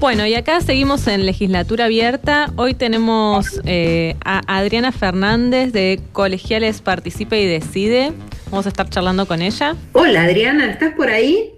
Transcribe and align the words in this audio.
Bueno, 0.00 0.26
y 0.26 0.34
acá 0.34 0.62
seguimos 0.62 1.06
en 1.08 1.26
legislatura 1.26 1.84
abierta. 1.84 2.50
Hoy 2.56 2.72
tenemos 2.72 3.60
eh, 3.66 4.16
a 4.24 4.40
Adriana 4.46 4.92
Fernández 4.92 5.74
de 5.74 6.00
Colegiales 6.12 6.80
Participa 6.80 7.36
y 7.36 7.46
Decide. 7.46 8.14
Vamos 8.46 8.64
a 8.64 8.70
estar 8.70 8.88
charlando 8.88 9.26
con 9.26 9.42
ella. 9.42 9.76
Hola 9.92 10.22
Adriana, 10.22 10.70
¿estás 10.70 10.94
por 10.94 11.10
ahí? 11.10 11.50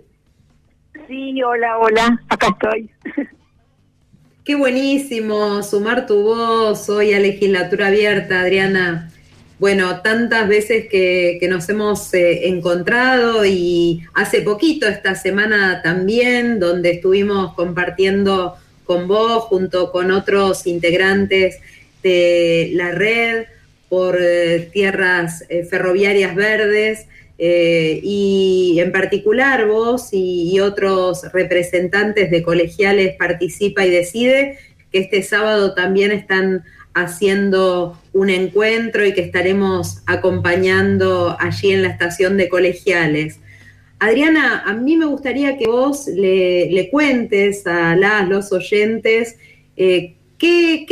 Sí, 1.06 1.40
hola, 1.40 1.78
hola, 1.78 2.20
acá 2.28 2.48
estoy. 2.48 2.90
Qué 4.45 4.56
buenísimo 4.56 5.62
sumar 5.62 6.06
tu 6.06 6.24
voz 6.24 6.88
hoy 6.88 7.14
a 7.14 7.20
legislatura 7.20 7.86
abierta, 7.86 8.40
Adriana 8.40 9.11
bueno, 9.62 10.00
tantas 10.02 10.48
veces 10.48 10.88
que, 10.88 11.38
nos 11.48 11.68
hemos 11.68 12.12
eh, 12.14 12.48
encontrado 12.48 13.46
y 13.46 14.02
hace 14.12 14.42
poquito, 14.42 14.88
esta 14.88 15.14
semana 15.14 15.82
también, 15.84 16.58
donde 16.58 16.90
estuvimos 16.90 17.54
compartiendo 17.54 18.56
con 18.82 19.06
vos 19.06 19.45
junto 19.45 19.92
con 19.92 20.10
otros 20.10 20.66
integrantes 20.66 21.60
de 22.02 22.73
la 22.74 22.90
red 22.90 23.45
por 23.88 24.18
eh, 24.20 24.68
tierras 24.73 25.45
eh, 25.48 25.62
ferroviarias 25.62 26.34
verdes 26.34 27.06
y 27.38 28.79
en 28.80 28.90
particular 28.90 29.66
vos 29.68 30.09
y 30.10 30.59
otros 30.59 31.23
representantes 31.32 32.32
de 32.32 32.42
colegiales 32.42 33.15
Participa 33.16 33.87
y 33.87 33.90
Decide, 33.90 34.59
que 34.90 34.98
este 34.98 35.23
sábado 35.23 35.73
también 35.74 36.10
están 36.10 36.65
haciendo 36.95 37.98
un 38.12 38.30
encuentro 38.30 39.06
y 39.06 39.14
que 39.14 39.23
estaremos 39.23 40.02
acompañando 40.06 41.37
allí 41.38 41.73
en 41.73 41.82
la 41.82 41.88
estación 41.88 42.37
de 42.37 42.48
colegiales. 42.48 43.41
Adriana, 43.98 44.65
a 44.66 44.74
mí 44.74 44.96
me 44.96 45.06
gustaría 45.06 45.56
que 45.56 45.68
vos 45.68 46.09
le, 46.09 46.88
cuentes 46.91 47.66
a 47.66 47.95
las, 47.95 48.28
los 48.28 48.52
oyentes 48.52 49.37
eh, 49.77 50.16
qué, 50.38 50.87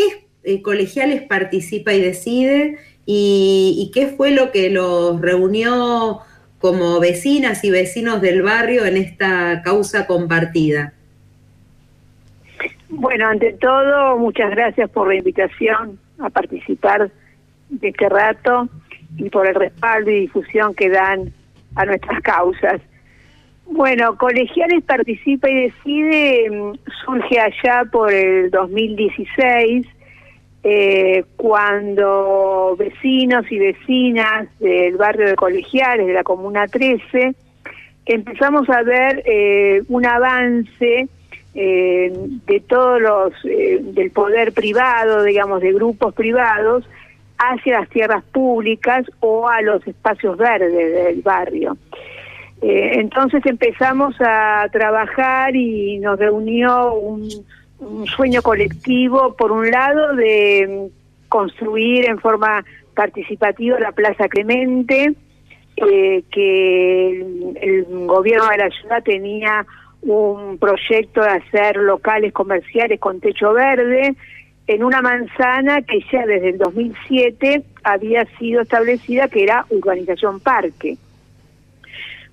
eh, 0.45 0.63
colegiales 0.63 1.23
participa 1.23 1.93
y 1.93 2.01
decide 2.01 2.79
y, 3.05 3.91
qué 3.93 4.07
fue 4.07 4.31
lo 4.31 4.53
que 4.53 4.71
los 4.71 5.21
reunió 5.21 6.21
como 6.61 7.01
vecinas 7.01 7.65
y 7.65 7.71
vecinos 7.71 8.23
del 8.23 8.43
barrio 8.43 8.85
en 8.85 8.97
esta 8.97 9.63
causa 9.65 10.07
compartida. 10.07 10.95
Bueno, 12.91 13.29
ante 13.29 13.53
todo, 13.53 14.19
muchas 14.19 14.51
gracias 14.51 14.91
por 14.91 15.07
la 15.07 15.15
invitación 15.15 15.99
a 16.19 16.29
participar 16.29 17.11
de 17.69 17.89
este 17.89 18.09
rato 18.09 18.69
y 19.17 19.31
por 19.31 19.47
el 19.47 19.55
respaldo 19.55 20.11
y 20.11 20.23
difusión 20.23 20.75
que 20.75 20.89
dan 20.91 21.33
a 21.77 21.85
nuestras 21.85 22.21
causas. 22.21 22.81
Bueno, 23.67 24.19
Colegiales 24.19 24.83
Participa 24.83 25.49
y 25.49 25.69
Decide 25.69 26.51
mm, 26.51 26.73
surge 27.05 27.39
allá 27.39 27.85
por 27.93 28.13
el 28.13 28.51
2016, 28.51 29.87
eh, 30.65 31.25
cuando 31.37 32.75
vecinos 32.77 33.51
y 33.53 33.59
vecinas 33.59 34.49
del 34.59 34.97
barrio 34.97 35.29
de 35.29 35.37
Colegiales, 35.37 36.09
de 36.09 36.13
la 36.13 36.25
Comuna 36.25 36.67
13, 36.67 37.35
empezamos 38.05 38.69
a 38.69 38.83
ver 38.83 39.23
eh, 39.25 39.83
un 39.87 40.05
avance 40.05 41.09
eh, 41.53 42.13
de 42.47 42.61
todos 42.61 43.01
los, 43.01 43.33
eh, 43.45 43.81
del 43.83 44.13
poder 44.13 44.53
privado, 44.53 45.25
digamos, 45.25 45.61
de 45.61 45.73
grupos 45.73 46.15
privados, 46.15 46.89
hacia 47.39 47.81
las 47.81 47.89
tierras 47.89 48.23
públicas 48.25 49.05
o 49.19 49.49
a 49.49 49.61
los 49.61 49.85
espacios 49.87 50.37
verdes 50.37 50.73
del 50.73 51.23
barrio. 51.23 51.77
Eh, 52.63 53.01
entonces 53.01 53.45
empezamos 53.47 54.15
a 54.21 54.69
trabajar 54.71 55.57
y 55.57 55.99
nos 55.99 56.19
reunió 56.19 56.95
un, 56.95 57.29
sueño 58.15 58.43
colectivo, 58.43 59.35
por 59.35 59.51
un 59.51 59.71
lado, 59.71 60.15
de 60.15 60.91
construir 61.31 62.05
en 62.05 62.19
forma 62.19 62.63
participativa 62.95 63.81
la 63.81 63.93
Plaza 63.93 64.29
Clemente, 64.29 65.15
que 65.77 67.25
el, 67.63 67.87
gobierno 68.07 68.51
de 68.51 68.59
la 68.59 68.69
ciudad 68.69 69.03
tenía 69.03 69.65
un 70.03 70.59
proyecto 70.59 71.21
de 71.23 71.29
hacer 71.29 71.77
locales 71.77 72.33
comerciales 72.33 72.99
con 72.99 73.21
techo 73.21 73.53
verde 73.53 74.15
en 74.67 74.85
una 74.85 75.03
manzana 75.03 75.83
que 75.83 76.01
ya 76.13 76.25
desde 76.27 76.51
el 76.51 76.59
2007 76.59 77.63
había 77.83 78.25
sido 78.39 78.63
establecida 78.63 79.29
que 79.29 79.43
era 79.43 79.67
urbanización 79.69 80.41
parque. 80.41 80.97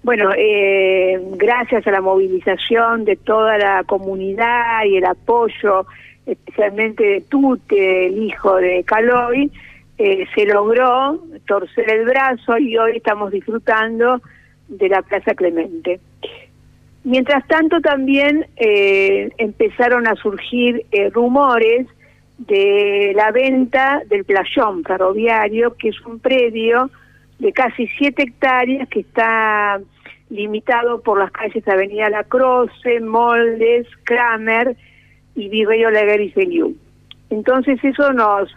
Bueno, 0.03 0.29
eh, 0.37 1.19
gracias 1.35 1.85
a 1.87 1.91
la 1.91 2.01
movilización 2.01 3.05
de 3.05 3.15
toda 3.15 3.57
la 3.57 3.83
comunidad 3.83 4.85
y 4.85 4.97
el 4.97 5.05
apoyo 5.05 5.85
especialmente 6.27 7.03
de 7.03 7.21
Tute, 7.21 8.07
el 8.07 8.21
hijo 8.21 8.57
de 8.57 8.83
Caloy, 8.83 9.49
eh, 9.97 10.27
se 10.35 10.45
logró 10.45 11.19
torcer 11.47 11.89
el 11.89 12.05
brazo 12.05 12.57
y 12.57 12.77
hoy 12.77 12.97
estamos 12.97 13.31
disfrutando 13.31 14.21
de 14.67 14.89
la 14.89 15.01
Plaza 15.01 15.33
Clemente. 15.33 15.99
Mientras 17.07 17.47
tanto 17.47 17.79
también 17.79 18.47
eh, 18.57 19.31
empezaron 19.37 20.07
a 20.07 20.15
surgir 20.15 20.85
eh, 20.91 21.09
rumores 21.09 21.87
de 22.37 23.13
la 23.15 23.31
venta 23.31 24.01
del 24.09 24.25
playón 24.25 24.83
ferroviario, 24.83 25.77
que 25.77 25.87
es 25.87 26.01
un 26.01 26.19
predio 26.19 26.91
de 27.39 27.53
casi 27.53 27.87
siete 27.97 28.23
hectáreas 28.23 28.89
que 28.89 28.99
está 28.99 29.79
limitado 30.29 30.99
por 30.99 31.17
las 31.17 31.31
calles 31.31 31.65
Avenida 31.65 32.09
La 32.09 32.25
Croce, 32.25 32.99
Moldes, 32.99 33.87
Kramer 34.03 34.75
y 35.33 35.47
Virrey 35.47 35.85
Oleguer 35.85 36.19
y 36.19 36.31
Feliu. 36.31 36.75
Entonces 37.29 37.81
eso 37.85 38.11
nos, 38.11 38.53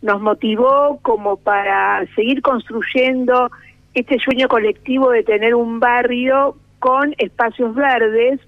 nos 0.00 0.18
motivó 0.18 0.98
como 1.02 1.36
para 1.36 2.06
seguir 2.14 2.40
construyendo 2.40 3.50
este 3.92 4.18
sueño 4.18 4.48
colectivo 4.48 5.10
de 5.10 5.24
tener 5.24 5.54
un 5.54 5.78
barrio 5.78 6.56
con 6.82 7.14
espacios 7.16 7.76
verdes, 7.76 8.40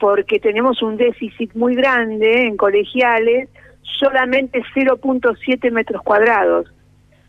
porque 0.00 0.40
tenemos 0.40 0.82
un 0.82 0.96
déficit 0.96 1.54
muy 1.54 1.76
grande 1.76 2.48
en 2.48 2.56
colegiales, 2.56 3.48
solamente 3.82 4.60
0.7 4.74 5.70
metros 5.70 6.02
cuadrados 6.02 6.66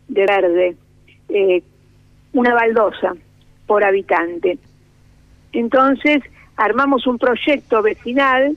de 0.08 0.26
verde, 0.26 0.76
eh, 1.28 1.62
una 2.32 2.52
baldosa 2.52 3.14
por 3.68 3.84
habitante. 3.84 4.58
Entonces, 5.52 6.20
armamos 6.56 7.06
un 7.06 7.18
proyecto 7.18 7.80
vecinal, 7.80 8.56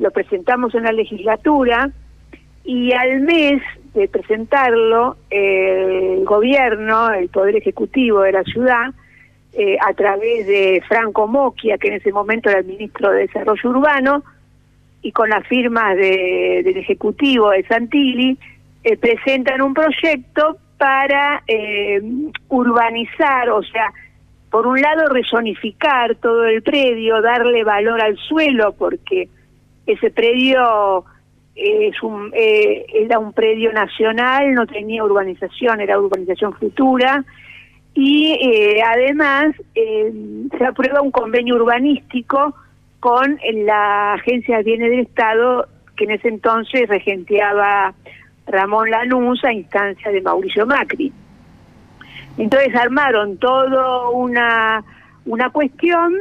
lo 0.00 0.10
presentamos 0.10 0.74
en 0.74 0.82
la 0.82 0.90
legislatura 0.90 1.92
y 2.64 2.90
al 2.90 3.20
mes 3.20 3.62
de 3.94 4.08
presentarlo, 4.08 5.16
el 5.30 6.24
gobierno, 6.24 7.12
el 7.12 7.28
Poder 7.28 7.54
Ejecutivo 7.54 8.22
de 8.22 8.32
la 8.32 8.42
ciudad, 8.42 8.92
eh, 9.52 9.76
a 9.80 9.92
través 9.94 10.46
de 10.46 10.80
Franco 10.86 11.26
Moquia, 11.26 11.76
que 11.76 11.88
en 11.88 11.94
ese 11.94 12.12
momento 12.12 12.48
era 12.48 12.60
el 12.60 12.66
ministro 12.66 13.10
de 13.10 13.22
Desarrollo 13.22 13.70
Urbano, 13.70 14.22
y 15.02 15.10
con 15.10 15.28
las 15.28 15.44
firmas 15.48 15.96
de, 15.96 16.62
del 16.64 16.76
Ejecutivo 16.76 17.50
de 17.50 17.64
Santilli, 17.64 18.38
eh, 18.84 18.96
presentan 18.96 19.60
un 19.60 19.74
proyecto 19.74 20.58
para 20.78 21.42
eh, 21.48 22.00
urbanizar, 22.48 23.50
o 23.50 23.62
sea, 23.64 23.92
por 24.50 24.68
un 24.68 24.80
lado 24.80 25.08
rezonificar 25.08 26.14
todo 26.16 26.44
el 26.44 26.62
predio, 26.62 27.20
darle 27.20 27.64
valor 27.64 28.00
al 28.00 28.16
suelo, 28.18 28.72
porque 28.78 29.28
ese 29.84 30.10
predio 30.10 31.04
es 31.56 32.00
un, 32.02 32.30
era 32.34 33.18
un 33.18 33.32
predio 33.32 33.72
nacional, 33.72 34.54
no 34.54 34.66
tenía 34.66 35.02
urbanización, 35.02 35.80
era 35.80 35.98
urbanización 35.98 36.52
futura, 36.52 37.24
y 37.94 38.32
eh, 38.32 38.82
además 38.82 39.54
eh, 39.74 40.12
se 40.56 40.64
aprueba 40.64 41.00
un 41.00 41.10
convenio 41.10 41.56
urbanístico 41.56 42.54
con 43.00 43.38
la 43.64 44.14
Agencia 44.14 44.58
de 44.58 44.62
Bienes 44.62 44.90
del 44.90 45.00
Estado 45.00 45.66
que 45.96 46.04
en 46.04 46.12
ese 46.12 46.28
entonces 46.28 46.88
regenteaba 46.88 47.94
Ramón 48.46 48.90
Lanús 48.90 49.44
a 49.44 49.52
instancia 49.52 50.10
de 50.10 50.20
Mauricio 50.20 50.66
Macri. 50.66 51.12
Entonces 52.38 52.74
armaron 52.74 53.36
todo 53.38 54.12
una, 54.12 54.82
una 55.26 55.50
cuestión, 55.50 56.14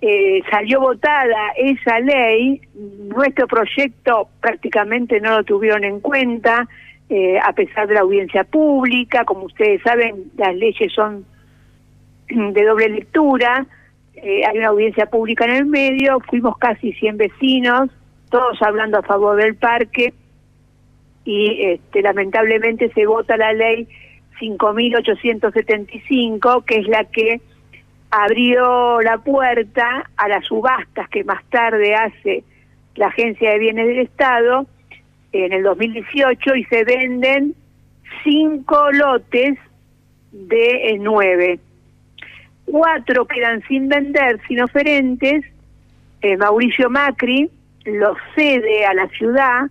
eh, 0.00 0.42
salió 0.50 0.80
votada 0.80 1.52
esa 1.56 2.00
ley, 2.00 2.60
nuestro 3.14 3.46
proyecto 3.46 4.28
prácticamente 4.40 5.20
no 5.20 5.36
lo 5.36 5.44
tuvieron 5.44 5.84
en 5.84 6.00
cuenta, 6.00 6.66
eh, 7.16 7.38
a 7.38 7.52
pesar 7.52 7.86
de 7.86 7.94
la 7.94 8.00
audiencia 8.00 8.42
pública, 8.42 9.24
como 9.24 9.44
ustedes 9.44 9.80
saben, 9.82 10.32
las 10.36 10.52
leyes 10.56 10.92
son 10.92 11.24
de 12.28 12.64
doble 12.64 12.88
lectura, 12.88 13.68
eh, 14.16 14.44
hay 14.44 14.58
una 14.58 14.70
audiencia 14.70 15.06
pública 15.06 15.44
en 15.44 15.52
el 15.52 15.66
medio, 15.66 16.18
fuimos 16.28 16.58
casi 16.58 16.92
100 16.92 17.16
vecinos, 17.16 17.88
todos 18.30 18.60
hablando 18.62 18.98
a 18.98 19.02
favor 19.02 19.36
del 19.36 19.54
parque, 19.54 20.12
y 21.24 21.62
este, 21.62 22.02
lamentablemente 22.02 22.90
se 22.92 23.06
vota 23.06 23.36
la 23.36 23.52
ley 23.52 23.86
5.875, 24.40 26.64
que 26.64 26.80
es 26.80 26.88
la 26.88 27.04
que 27.04 27.40
abrió 28.10 29.00
la 29.02 29.18
puerta 29.18 30.10
a 30.16 30.26
las 30.26 30.44
subastas 30.46 31.08
que 31.10 31.22
más 31.22 31.44
tarde 31.44 31.94
hace 31.94 32.42
la 32.96 33.06
Agencia 33.06 33.52
de 33.52 33.60
Bienes 33.60 33.86
del 33.86 34.00
Estado 34.00 34.66
en 35.34 35.52
el 35.52 35.64
2018 35.64 36.54
y 36.54 36.64
se 36.64 36.84
venden 36.84 37.54
cinco 38.22 38.92
lotes 38.92 39.58
de 40.30 40.90
eh, 40.90 40.98
nueve. 41.00 41.58
Cuatro 42.64 43.26
quedan 43.26 43.62
sin 43.66 43.88
vender, 43.88 44.40
sin 44.46 44.60
oferentes. 44.60 45.44
Eh, 46.22 46.36
Mauricio 46.36 46.88
Macri 46.88 47.50
los 47.84 48.16
cede 48.34 48.86
a 48.86 48.94
la 48.94 49.08
ciudad 49.08 49.62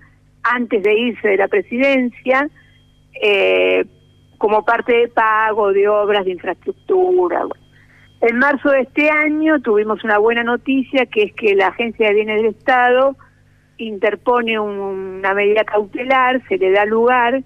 antes 0.44 0.83
de 0.83 0.94
irse 0.94 1.30
de 1.30 1.38
la 1.38 1.48
presidencia 1.48 2.48
eh, 3.21 3.86
como 4.38 4.66
parte 4.66 4.94
de 4.94 5.07
pago 5.07 5.71
de 5.71 5.88
obras 5.88 6.25
de 6.25 6.31
infraestructura. 6.31 7.45
En 8.21 8.38
marzo 8.38 8.69
de 8.69 8.81
este 8.81 9.09
año 9.09 9.62
tuvimos 9.62 10.04
una 10.04 10.18
buena 10.18 10.44
noticia 10.44 11.06
que 11.06 11.24
es 11.24 11.33
que 11.33 11.56
la 11.56 11.68
Agencia 11.68 12.07
de 12.07 12.13
Bienes 12.13 12.42
del 12.42 12.51
Estado 12.51 13.16
interpone 13.78 14.60
una 14.60 15.34
medida 15.34 15.64
cautelar, 15.64 16.42
se 16.48 16.58
le 16.58 16.72
da 16.72 16.86
lugar 16.86 17.42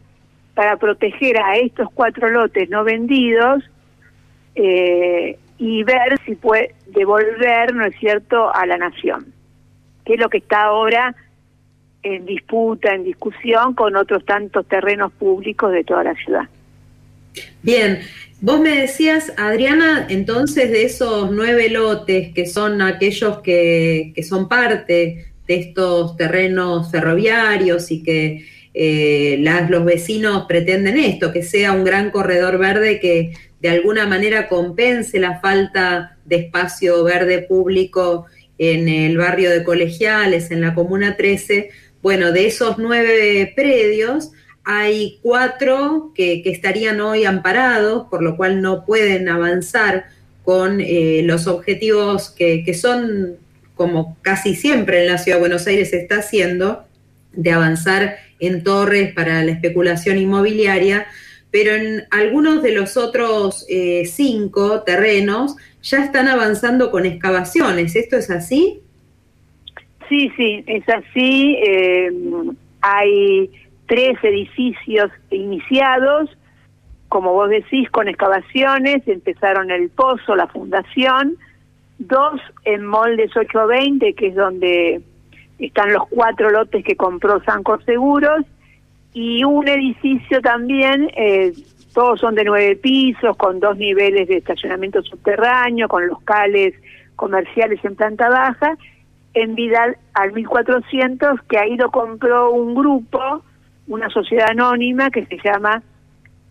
para 0.54 0.78
proteger 0.78 1.38
a 1.38 1.56
estos 1.58 1.88
cuatro 1.94 2.30
lotes 2.30 2.70
no 2.70 2.84
vendidos 2.84 3.64
eh, 4.56 5.38
y 5.58 5.84
ver 5.84 6.20
si 6.26 6.36
puede 6.36 6.74
devolver, 6.88 7.74
¿no 7.76 7.86
es 7.86 7.96
cierto?, 8.00 8.54
a 8.54 8.66
la 8.66 8.78
nación, 8.78 9.34
que 10.06 10.16
es 10.16 10.20
lo 10.20 10.30
que 10.30 10.40
está 10.40 10.64
ahora 10.64 11.16
en 12.04 12.26
disputa, 12.26 12.94
en 12.94 13.04
discusión 13.04 13.74
con 13.74 13.96
otros 13.96 14.26
tantos 14.26 14.66
terrenos 14.68 15.12
públicos 15.14 15.72
de 15.72 15.84
toda 15.84 16.04
la 16.04 16.16
ciudad. 16.16 16.48
Bien, 17.62 18.00
vos 18.42 18.60
me 18.60 18.82
decías, 18.82 19.34
Adriana, 19.38 20.08
entonces 20.10 20.72
de 20.72 20.86
esos 20.86 21.32
nueve 21.32 21.70
lotes 21.70 22.34
que 22.34 22.46
son 22.46 22.82
aquellos 22.82 23.40
que, 23.40 24.12
que 24.16 24.24
son 24.24 24.48
parte 24.48 25.34
de 25.48 25.56
estos 25.56 26.18
terrenos 26.18 26.92
ferroviarios 26.92 27.92
y 27.92 28.04
que 28.04 28.46
eh, 28.74 29.44
los 29.70 29.86
vecinos 29.86 30.46
pretenden 30.48 30.98
esto, 30.98 31.32
que 31.32 31.42
sea 31.42 31.72
un 31.72 31.84
gran 31.84 32.12
corredor 32.12 32.58
verde 32.58 33.00
que 33.00 33.34
de 33.60 33.70
alguna 33.70 34.06
manera 34.06 34.48
compense 34.48 35.20
la 35.20 35.40
falta 35.40 36.18
de 36.26 36.36
espacio 36.36 37.04
verde 37.04 37.42
público 37.42 38.28
en 38.60 38.88
el 38.88 39.18
barrio 39.18 39.50
de 39.50 39.64
Colegiales, 39.64 40.52
en 40.52 40.62
la 40.62 40.74
Comuna 40.74 41.16
13. 41.18 41.70
Bueno, 42.02 42.32
de 42.32 42.48
esos 42.48 42.78
nueve 42.78 43.52
predios, 43.56 44.32
hay 44.64 45.20
cuatro 45.22 46.12
que, 46.14 46.42
estarían 46.46 47.00
hoy 47.02 47.26
amparados, 47.26 48.08
por 48.10 48.22
lo 48.22 48.36
cual 48.36 48.62
no 48.62 48.86
pueden 48.86 49.30
avanzar 49.30 50.06
con 50.44 50.82
eh, 50.82 51.22
los 51.24 51.48
objetivos 51.48 52.30
que, 52.30 52.64
que, 52.64 52.74
son, 52.74 53.38
como 53.78 54.18
casi 54.22 54.56
siempre 54.56 55.02
en 55.02 55.08
la 55.08 55.18
Ciudad 55.18 55.38
de 55.38 55.42
Buenos 55.42 55.68
Aires 55.68 55.92
se 55.92 55.98
está 56.02 56.18
haciendo, 56.18 56.84
de 57.32 57.52
avanzar 57.52 58.18
en 58.40 58.64
torres 58.64 59.14
para 59.14 59.44
la 59.44 59.52
especulación 59.52 60.18
inmobiliaria, 60.18 61.06
pero 61.52 61.76
en 61.76 62.04
algunos 62.12 62.62
de 62.62 62.74
los 62.74 62.98
otros 62.98 63.66
eh, 63.70 64.04
cinco 64.06 64.82
terrenos 64.84 65.56
ya 65.82 66.04
están 66.04 66.28
avanzando 66.28 66.92
con 66.92 67.06
excavaciones. 67.06 67.96
¿Esto 67.96 68.18
es 68.18 68.30
así? 68.30 68.82
Sí, 70.10 70.32
sí, 70.36 70.64
es 70.68 70.84
así. 70.90 71.58
Eh, 71.66 72.12
hay 72.82 73.50
tres 73.88 74.18
edificios 74.24 75.10
iniciados, 75.32 76.30
como 77.10 77.34
vos 77.34 77.50
decís, 77.50 77.90
con 77.90 78.08
excavaciones. 78.08 79.08
Empezaron 79.08 79.72
el 79.72 79.90
pozo, 79.90 80.36
la 80.36 80.48
fundación, 80.48 81.38
dos 82.00 82.40
en 82.66 82.86
moldes 82.86 83.36
820, 83.36 84.14
que 84.14 84.28
es 84.28 84.36
donde 84.36 85.02
están 85.60 85.94
los 85.94 86.08
cuatro 86.10 86.50
lotes 86.52 86.84
que 86.84 86.96
compró 86.96 87.44
Sancor 87.44 87.84
Seguros 87.84 88.46
y 89.14 89.44
un 89.44 89.68
edificio 89.68 90.42
también, 90.42 91.10
eh, 91.16 91.52
todos 91.94 92.20
son 92.20 92.36
de 92.36 92.44
nueve 92.44 92.76
pisos, 92.76 93.36
con 93.38 93.60
dos 93.60 93.76
niveles 93.78 94.28
de 94.28 94.38
estacionamiento 94.38 95.02
subterráneo, 95.02 95.88
con 95.88 96.08
locales 96.08 96.76
comerciales 97.16 97.84
en 97.84 97.96
planta 97.96 98.30
baja, 98.30 98.78
en 99.34 99.56
Vidal 99.56 99.98
al 100.14 100.34
1400, 100.34 101.42
que 101.50 101.58
ahí 101.58 101.76
lo 101.76 101.90
compró 101.90 102.52
un 102.52 102.76
grupo, 102.76 103.44
una 103.88 104.10
sociedad 104.10 104.52
anónima 104.52 105.10
que 105.10 105.26
se 105.26 105.38
llama 105.44 105.82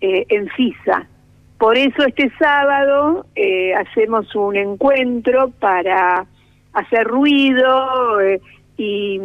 eh, 0.00 0.26
Enfisa. 0.28 1.06
Por 1.58 1.78
eso 1.78 2.04
este 2.06 2.30
sábado 2.38 3.26
eh, 3.34 3.74
hacemos 3.74 4.34
un 4.34 4.56
encuentro 4.56 5.50
para 5.58 6.26
hacer 6.74 7.04
ruido, 7.06 8.20
eh, 8.20 8.40
y 8.76 9.18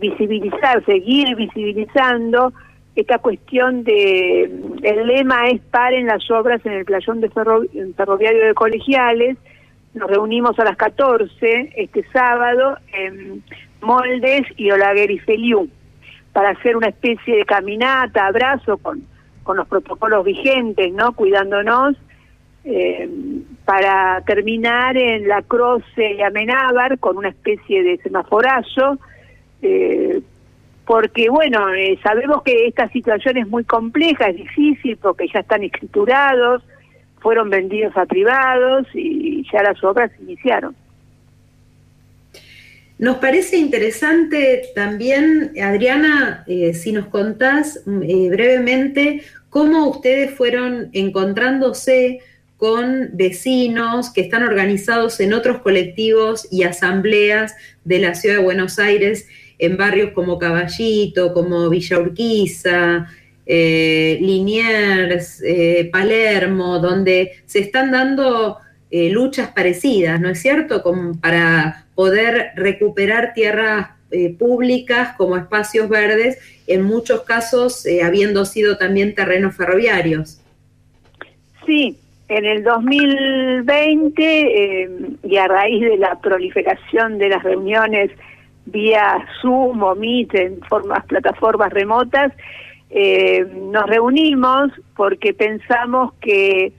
visibilizar, 0.00 0.84
seguir 0.84 1.36
visibilizando 1.36 2.52
esta 2.96 3.18
cuestión 3.18 3.84
de, 3.84 4.44
el 4.82 5.06
lema 5.06 5.48
es 5.48 5.60
paren 5.60 6.06
las 6.06 6.30
obras 6.30 6.64
en 6.64 6.72
el 6.72 6.84
playón 6.84 7.20
de 7.20 7.28
ferroviario 7.28 8.46
de 8.46 8.54
colegiales, 8.54 9.36
nos 9.94 10.08
reunimos 10.08 10.58
a 10.58 10.64
las 10.64 10.76
14 10.76 11.72
este 11.76 12.04
sábado 12.12 12.78
en 12.92 13.42
Moldes 13.80 14.42
y 14.56 14.70
Olaguer 14.70 15.10
y 15.10 15.18
Feliú 15.18 15.68
para 16.32 16.50
hacer 16.50 16.76
una 16.76 16.88
especie 16.88 17.36
de 17.36 17.44
caminata, 17.44 18.26
abrazo 18.26 18.78
con, 18.78 19.02
con 19.44 19.56
los 19.56 19.68
protocolos 19.68 20.24
vigentes, 20.24 20.92
¿no? 20.92 21.12
Cuidándonos 21.12 21.96
eh, 22.64 23.08
para 23.64 24.22
terminar 24.22 24.96
en 24.96 25.28
la 25.28 25.42
Croce 25.42 26.14
y 26.14 26.22
Amenábar 26.22 26.98
con 26.98 27.16
una 27.18 27.28
especie 27.28 27.82
de 27.82 27.98
semaforazo, 27.98 28.98
eh, 29.62 30.20
porque 30.86 31.28
bueno, 31.30 31.72
eh, 31.74 31.98
sabemos 32.02 32.42
que 32.42 32.66
esta 32.66 32.88
situación 32.88 33.36
es 33.36 33.46
muy 33.48 33.64
compleja, 33.64 34.28
es 34.28 34.36
difícil 34.36 34.96
porque 34.96 35.28
ya 35.32 35.40
están 35.40 35.62
escriturados, 35.62 36.62
fueron 37.20 37.50
vendidos 37.50 37.96
a 37.96 38.06
privados 38.06 38.86
y 38.94 39.46
ya 39.50 39.62
las 39.62 39.82
obras 39.84 40.10
se 40.16 40.22
iniciaron. 40.22 40.74
Nos 42.98 43.16
parece 43.16 43.56
interesante 43.56 44.62
también, 44.74 45.52
Adriana, 45.60 46.44
si 46.74 46.92
nos 46.92 47.06
contás 47.06 47.82
brevemente 47.84 49.22
cómo 49.50 49.88
ustedes 49.88 50.30
fueron 50.32 50.90
encontrándose 50.92 52.20
con 52.56 53.10
vecinos 53.12 54.10
que 54.12 54.22
están 54.22 54.42
organizados 54.42 55.20
en 55.20 55.34
otros 55.34 55.60
colectivos 55.60 56.48
y 56.50 56.62
asambleas 56.62 57.54
de 57.84 57.98
la 57.98 58.14
ciudad 58.14 58.36
de 58.36 58.42
Buenos 58.42 58.78
Aires, 58.78 59.26
en 59.58 59.76
barrios 59.76 60.12
como 60.12 60.38
Caballito, 60.38 61.32
como 61.32 61.68
Villa 61.68 61.98
Urquiza, 61.98 63.06
eh, 63.46 64.18
Liniers, 64.20 65.42
eh, 65.42 65.90
Palermo, 65.92 66.78
donde 66.78 67.32
se 67.46 67.60
están 67.60 67.90
dando 67.90 68.58
eh, 68.94 69.10
luchas 69.10 69.48
parecidas, 69.48 70.20
¿no 70.20 70.28
es 70.28 70.40
cierto? 70.40 70.82
Como 70.82 71.20
para 71.20 71.86
poder 71.94 72.52
recuperar 72.56 73.32
tierras 73.34 73.90
públicas 74.38 75.16
como 75.16 75.36
espacios 75.36 75.88
verdes, 75.88 76.38
en 76.68 76.82
muchos 76.82 77.22
casos 77.22 77.84
habiendo 78.04 78.44
sido 78.44 78.76
también 78.78 79.12
terrenos 79.12 79.56
ferroviarios. 79.56 80.40
Sí, 81.66 81.98
en 82.28 82.44
el 82.46 82.64
2020, 82.64 84.22
eh, 84.22 84.90
y 85.22 85.36
a 85.36 85.46
raíz 85.46 85.82
de 85.82 85.98
la 85.98 86.18
proliferación 86.20 87.18
de 87.18 87.28
las 87.28 87.42
reuniones 87.42 88.10
vía 88.66 89.26
Zoom 89.42 89.82
o 89.82 89.94
Meet 89.94 90.34
en 90.34 90.60
formas, 90.62 91.04
plataformas 91.04 91.70
remotas, 91.72 92.32
eh, 92.88 93.46
nos 93.70 93.86
reunimos 93.86 94.70
porque 94.96 95.34
pensamos 95.34 96.14
que, 96.20 96.72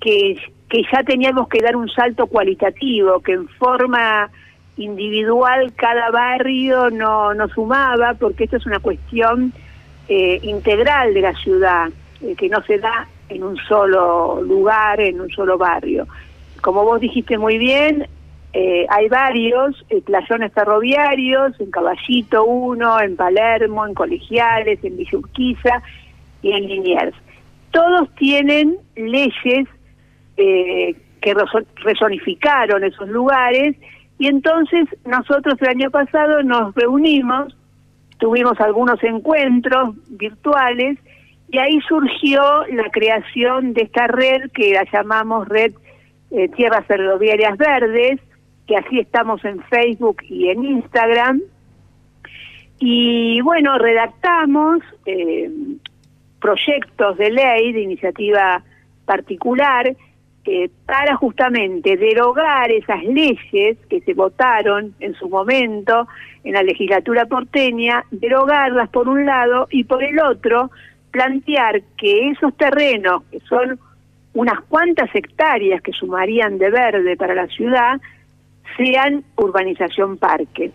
que, 0.00 0.36
que 0.70 0.82
ya 0.90 1.02
teníamos 1.02 1.48
que 1.48 1.60
dar 1.60 1.76
un 1.76 1.88
salto 1.90 2.28
cualitativo, 2.28 3.20
que 3.20 3.32
en 3.32 3.48
forma 3.48 4.30
individual 4.76 5.72
cada 5.74 6.10
barrio 6.10 6.90
no, 6.90 7.34
no 7.34 7.48
sumaba, 7.48 8.14
porque 8.14 8.44
esto 8.44 8.56
es 8.56 8.66
una 8.66 8.78
cuestión 8.78 9.52
eh, 10.08 10.38
integral 10.42 11.12
de 11.12 11.20
la 11.20 11.34
ciudad, 11.34 11.90
que 12.38 12.48
no 12.48 12.62
se 12.62 12.78
da 12.78 13.08
en 13.28 13.42
un 13.42 13.56
solo 13.56 14.40
lugar, 14.42 15.00
en 15.00 15.20
un 15.20 15.28
solo 15.30 15.58
barrio. 15.58 16.06
Como 16.60 16.84
vos 16.84 17.00
dijiste 17.00 17.36
muy 17.36 17.58
bien, 17.58 18.06
eh, 18.52 18.86
hay 18.90 19.08
varios 19.08 19.84
eh, 19.90 20.00
playones 20.02 20.52
ferroviarios, 20.52 21.58
en 21.60 21.70
Caballito 21.70 22.44
1, 22.44 23.00
en 23.00 23.16
Palermo, 23.16 23.86
en 23.86 23.94
Colegiales, 23.94 24.78
en 24.84 24.96
Villurquiza 24.96 25.82
y 26.42 26.52
en 26.52 26.68
Liniers. 26.68 27.16
Todos 27.72 28.08
tienen 28.16 28.76
leyes 28.94 29.66
eh, 30.40 30.96
que 31.20 31.34
resonificaron 31.84 32.82
esos 32.82 33.08
lugares 33.08 33.76
y 34.18 34.26
entonces 34.26 34.86
nosotros 35.06 35.54
el 35.60 35.68
año 35.68 35.90
pasado 35.90 36.42
nos 36.42 36.74
reunimos, 36.74 37.56
tuvimos 38.18 38.58
algunos 38.60 39.02
encuentros 39.02 39.94
virtuales 40.08 40.98
y 41.50 41.58
ahí 41.58 41.80
surgió 41.88 42.66
la 42.66 42.90
creación 42.90 43.72
de 43.72 43.82
esta 43.82 44.06
red 44.06 44.50
que 44.52 44.74
la 44.74 44.84
llamamos 44.92 45.48
Red 45.48 45.72
eh, 46.30 46.48
Tierras 46.48 46.86
Ferroviarias 46.86 47.56
Verdes, 47.56 48.20
que 48.66 48.76
así 48.76 49.00
estamos 49.00 49.44
en 49.44 49.62
Facebook 49.64 50.22
y 50.28 50.48
en 50.50 50.64
Instagram. 50.64 51.40
Y 52.78 53.40
bueno, 53.40 53.78
redactamos 53.78 54.80
eh, 55.06 55.50
proyectos 56.40 57.16
de 57.16 57.30
ley 57.30 57.72
de 57.72 57.80
iniciativa 57.80 58.62
particular 59.06 59.96
eh, 60.46 60.70
para 60.86 61.16
justamente 61.16 61.96
derogar 61.96 62.70
esas 62.72 63.02
leyes 63.04 63.76
que 63.88 64.00
se 64.00 64.14
votaron 64.14 64.94
en 65.00 65.14
su 65.14 65.28
momento 65.28 66.08
en 66.44 66.54
la 66.54 66.62
legislatura 66.62 67.26
porteña, 67.26 68.04
derogarlas 68.10 68.88
por 68.88 69.08
un 69.08 69.26
lado 69.26 69.68
y 69.70 69.84
por 69.84 70.02
el 70.02 70.18
otro 70.18 70.70
plantear 71.10 71.82
que 71.96 72.30
esos 72.30 72.56
terrenos, 72.56 73.24
que 73.30 73.40
son 73.40 73.78
unas 74.32 74.60
cuantas 74.62 75.14
hectáreas 75.14 75.82
que 75.82 75.92
sumarían 75.92 76.58
de 76.58 76.70
verde 76.70 77.16
para 77.16 77.34
la 77.34 77.46
ciudad, 77.48 78.00
sean 78.76 79.24
urbanización 79.36 80.16
parque. 80.16 80.70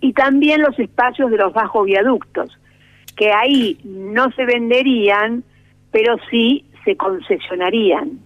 Y 0.00 0.12
también 0.12 0.62
los 0.62 0.78
espacios 0.78 1.30
de 1.30 1.38
los 1.38 1.52
bajos 1.52 1.86
viaductos, 1.86 2.56
que 3.16 3.32
ahí 3.32 3.78
no 3.84 4.30
se 4.32 4.44
venderían, 4.44 5.42
pero 5.90 6.16
sí 6.30 6.64
se 6.84 6.96
concesionarían. 6.96 8.25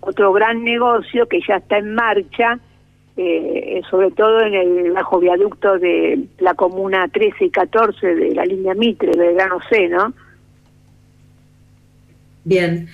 Otro 0.00 0.32
gran 0.32 0.64
negocio 0.64 1.26
que 1.26 1.40
ya 1.46 1.56
está 1.56 1.78
en 1.78 1.94
marcha, 1.94 2.58
eh, 3.16 3.80
sobre 3.90 4.10
todo 4.10 4.40
en 4.40 4.54
el 4.54 4.92
bajo 4.92 5.20
viaducto 5.20 5.78
de 5.78 6.24
la 6.38 6.54
comuna 6.54 7.08
13 7.08 7.44
y 7.44 7.50
14 7.50 8.14
de 8.14 8.34
la 8.34 8.44
línea 8.44 8.74
Mitre, 8.74 9.12
de 9.16 9.34
Grano 9.34 9.60
C, 9.68 9.88
¿no? 9.88 10.12
Bien. 12.44 12.88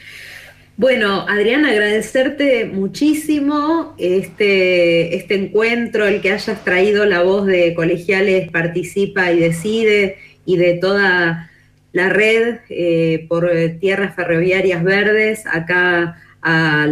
Bueno, 0.76 1.26
Adriana, 1.28 1.70
agradecerte 1.70 2.64
muchísimo 2.64 3.94
este, 3.98 5.14
este 5.14 5.34
encuentro, 5.34 6.06
el 6.06 6.22
que 6.22 6.32
hayas 6.32 6.64
traído 6.64 7.04
la 7.04 7.22
voz 7.22 7.46
de 7.46 7.74
Colegiales 7.74 8.50
Participa 8.50 9.30
y 9.32 9.40
Decide 9.40 10.16
y 10.46 10.56
de 10.56 10.74
toda 10.74 11.50
la 11.92 12.08
red 12.08 12.60
eh, 12.70 13.26
por 13.28 13.50
tierras 13.80 14.14
ferroviarias 14.14 14.82
verdes 14.82 15.44
acá 15.46 16.16
a, 16.42 16.86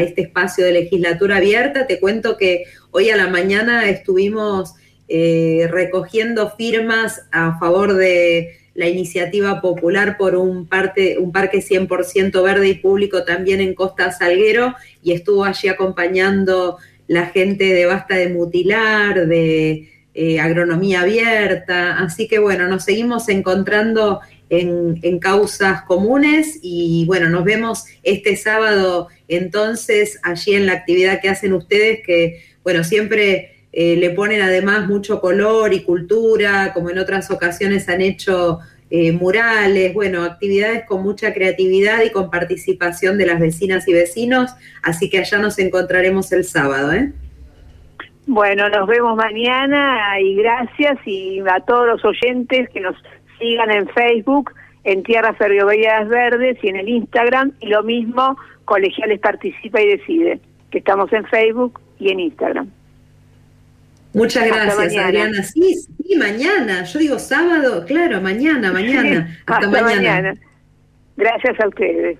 este 0.00 0.22
espacio 0.22 0.64
de 0.64 0.72
legislatura 0.72 1.36
abierta. 1.36 1.86
Te 1.86 2.00
cuento 2.00 2.36
que 2.36 2.64
hoy 2.90 3.10
a 3.10 3.16
la 3.16 3.28
mañana 3.28 3.88
estuvimos 3.88 4.74
eh, 5.08 5.68
recogiendo 5.70 6.50
firmas 6.50 7.26
a 7.32 7.58
favor 7.58 7.94
de 7.94 8.56
la 8.74 8.88
iniciativa 8.88 9.60
popular 9.60 10.16
por 10.16 10.36
un, 10.36 10.66
parte, 10.66 11.18
un 11.18 11.32
parque 11.32 11.58
100% 11.58 12.42
verde 12.42 12.68
y 12.68 12.74
público 12.74 13.24
también 13.24 13.60
en 13.60 13.74
Costa 13.74 14.12
Salguero 14.12 14.74
y 15.02 15.12
estuvo 15.12 15.44
allí 15.44 15.68
acompañando 15.68 16.78
la 17.08 17.26
gente 17.26 17.64
de 17.64 17.86
Basta 17.86 18.14
de 18.14 18.28
Mutilar, 18.28 19.26
de 19.26 19.88
eh, 20.14 20.40
Agronomía 20.40 21.00
Abierta. 21.00 21.98
Así 21.98 22.28
que 22.28 22.38
bueno, 22.38 22.68
nos 22.68 22.84
seguimos 22.84 23.28
encontrando 23.28 24.20
en, 24.50 24.98
en, 25.02 25.18
causas 25.18 25.82
comunes 25.82 26.58
y 26.60 27.04
bueno, 27.06 27.30
nos 27.30 27.44
vemos 27.44 27.86
este 28.02 28.36
sábado 28.36 29.08
entonces 29.28 30.20
allí 30.22 30.54
en 30.54 30.66
la 30.66 30.72
actividad 30.72 31.20
que 31.20 31.28
hacen 31.28 31.52
ustedes 31.52 32.00
que 32.04 32.42
bueno, 32.62 32.84
siempre 32.84 33.60
eh, 33.72 33.96
le 33.96 34.10
ponen 34.10 34.42
además 34.42 34.86
mucho 34.88 35.20
color 35.20 35.72
y 35.72 35.84
cultura, 35.84 36.72
como 36.74 36.90
en 36.90 36.98
otras 36.98 37.30
ocasiones 37.30 37.88
han 37.88 38.00
hecho 38.00 38.58
eh, 38.90 39.12
murales, 39.12 39.94
bueno, 39.94 40.24
actividades 40.24 40.84
con 40.84 41.02
mucha 41.02 41.32
creatividad 41.32 42.02
y 42.02 42.10
con 42.10 42.30
participación 42.30 43.16
de 43.16 43.26
las 43.26 43.38
vecinas 43.38 43.86
y 43.86 43.92
vecinos, 43.92 44.50
así 44.82 45.08
que 45.08 45.18
allá 45.18 45.38
nos 45.38 45.58
encontraremos 45.58 46.32
el 46.32 46.44
sábado. 46.44 46.92
¿eh? 46.92 47.12
Bueno, 48.26 48.68
nos 48.68 48.88
vemos 48.88 49.16
mañana 49.16 50.20
y 50.20 50.34
gracias 50.34 50.98
y 51.06 51.40
a 51.40 51.60
todos 51.60 51.86
los 51.86 52.04
oyentes 52.04 52.68
que 52.70 52.80
nos 52.80 52.96
sigan 53.40 53.70
en 53.72 53.88
Facebook, 53.88 54.52
en 54.84 55.02
Tierras 55.02 55.36
Ferroviarias 55.36 56.08
Verdes 56.08 56.58
y 56.62 56.68
en 56.68 56.76
el 56.76 56.88
Instagram, 56.88 57.52
y 57.60 57.66
lo 57.66 57.82
mismo, 57.82 58.36
Colegiales 58.64 59.18
Participa 59.18 59.80
y 59.80 59.88
Decide, 59.88 60.40
que 60.70 60.78
estamos 60.78 61.12
en 61.12 61.24
Facebook 61.26 61.80
y 61.98 62.10
en 62.10 62.20
Instagram. 62.20 62.70
Muchas 64.12 64.46
gracias, 64.46 64.96
Adriana. 64.96 65.42
Sí, 65.42 65.74
sí, 65.74 66.16
mañana. 66.16 66.84
Yo 66.84 66.98
digo 66.98 67.18
sábado, 67.18 67.84
claro, 67.86 68.20
mañana, 68.20 68.72
mañana. 68.72 69.38
Hasta, 69.46 69.68
mañana. 69.68 70.34
Gracias 71.16 71.60
a 71.60 71.68
ustedes. 71.68 72.18